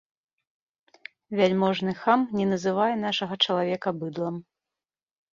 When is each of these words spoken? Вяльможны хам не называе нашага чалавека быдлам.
Вяльможны 1.39 1.93
хам 2.03 2.19
не 2.39 2.45
называе 2.53 2.95
нашага 3.01 3.37
чалавека 3.49 3.89
быдлам. 3.99 4.35